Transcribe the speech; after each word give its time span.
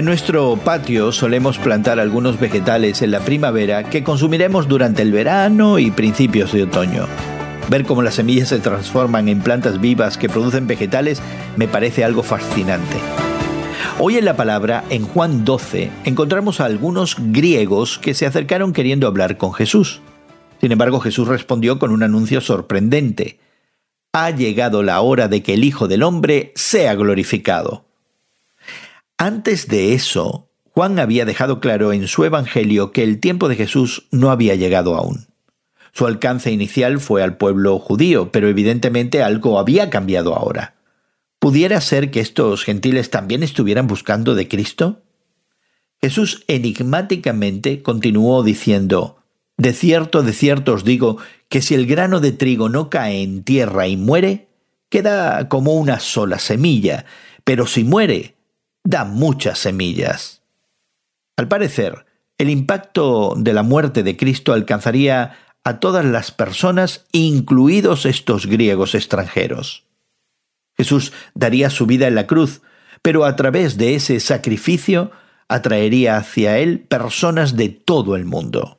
En 0.00 0.06
nuestro 0.06 0.56
patio 0.56 1.12
solemos 1.12 1.58
plantar 1.58 2.00
algunos 2.00 2.40
vegetales 2.40 3.02
en 3.02 3.10
la 3.10 3.20
primavera 3.20 3.84
que 3.84 4.02
consumiremos 4.02 4.66
durante 4.66 5.02
el 5.02 5.12
verano 5.12 5.78
y 5.78 5.90
principios 5.90 6.52
de 6.52 6.62
otoño. 6.62 7.06
Ver 7.68 7.84
cómo 7.84 8.00
las 8.00 8.14
semillas 8.14 8.48
se 8.48 8.60
transforman 8.60 9.28
en 9.28 9.42
plantas 9.42 9.78
vivas 9.78 10.16
que 10.16 10.30
producen 10.30 10.66
vegetales 10.66 11.20
me 11.56 11.68
parece 11.68 12.02
algo 12.02 12.22
fascinante. 12.22 12.96
Hoy 13.98 14.16
en 14.16 14.24
la 14.24 14.38
palabra, 14.38 14.84
en 14.88 15.04
Juan 15.04 15.44
12, 15.44 15.90
encontramos 16.06 16.62
a 16.62 16.64
algunos 16.64 17.16
griegos 17.18 17.98
que 17.98 18.14
se 18.14 18.24
acercaron 18.24 18.72
queriendo 18.72 19.06
hablar 19.06 19.36
con 19.36 19.52
Jesús. 19.52 20.00
Sin 20.62 20.72
embargo, 20.72 21.00
Jesús 21.00 21.28
respondió 21.28 21.78
con 21.78 21.90
un 21.90 22.02
anuncio 22.02 22.40
sorprendente. 22.40 23.38
Ha 24.14 24.30
llegado 24.30 24.82
la 24.82 25.02
hora 25.02 25.28
de 25.28 25.42
que 25.42 25.52
el 25.52 25.62
Hijo 25.62 25.88
del 25.88 26.04
Hombre 26.04 26.52
sea 26.54 26.94
glorificado. 26.94 27.89
Antes 29.22 29.68
de 29.68 29.92
eso, 29.92 30.48
Juan 30.70 30.98
había 30.98 31.26
dejado 31.26 31.60
claro 31.60 31.92
en 31.92 32.08
su 32.08 32.24
Evangelio 32.24 32.90
que 32.90 33.02
el 33.02 33.20
tiempo 33.20 33.50
de 33.50 33.56
Jesús 33.56 34.08
no 34.10 34.30
había 34.30 34.54
llegado 34.54 34.94
aún. 34.94 35.26
Su 35.92 36.06
alcance 36.06 36.50
inicial 36.50 37.00
fue 37.00 37.22
al 37.22 37.36
pueblo 37.36 37.78
judío, 37.78 38.32
pero 38.32 38.48
evidentemente 38.48 39.22
algo 39.22 39.58
había 39.58 39.90
cambiado 39.90 40.34
ahora. 40.34 40.76
¿Pudiera 41.38 41.82
ser 41.82 42.10
que 42.10 42.20
estos 42.20 42.64
gentiles 42.64 43.10
también 43.10 43.42
estuvieran 43.42 43.88
buscando 43.88 44.34
de 44.34 44.48
Cristo? 44.48 45.02
Jesús 46.00 46.42
enigmáticamente 46.48 47.82
continuó 47.82 48.42
diciendo, 48.42 49.18
De 49.58 49.74
cierto, 49.74 50.22
de 50.22 50.32
cierto 50.32 50.72
os 50.72 50.84
digo, 50.84 51.18
que 51.50 51.60
si 51.60 51.74
el 51.74 51.84
grano 51.84 52.20
de 52.20 52.32
trigo 52.32 52.70
no 52.70 52.88
cae 52.88 53.20
en 53.20 53.44
tierra 53.44 53.86
y 53.86 53.98
muere, 53.98 54.48
queda 54.88 55.46
como 55.50 55.74
una 55.74 56.00
sola 56.00 56.38
semilla, 56.38 57.04
pero 57.44 57.66
si 57.66 57.84
muere, 57.84 58.39
da 58.84 59.04
muchas 59.04 59.58
semillas. 59.58 60.42
Al 61.36 61.48
parecer, 61.48 62.06
el 62.38 62.50
impacto 62.50 63.34
de 63.36 63.52
la 63.52 63.62
muerte 63.62 64.02
de 64.02 64.16
Cristo 64.16 64.52
alcanzaría 64.52 65.36
a 65.64 65.78
todas 65.78 66.04
las 66.04 66.30
personas, 66.30 67.06
incluidos 67.12 68.06
estos 68.06 68.46
griegos 68.46 68.94
extranjeros. 68.94 69.84
Jesús 70.76 71.12
daría 71.34 71.68
su 71.68 71.86
vida 71.86 72.08
en 72.08 72.14
la 72.14 72.26
cruz, 72.26 72.62
pero 73.02 73.24
a 73.24 73.36
través 73.36 73.76
de 73.76 73.94
ese 73.94 74.20
sacrificio 74.20 75.10
atraería 75.48 76.16
hacia 76.16 76.58
él 76.58 76.80
personas 76.80 77.56
de 77.56 77.68
todo 77.68 78.16
el 78.16 78.24
mundo. 78.24 78.78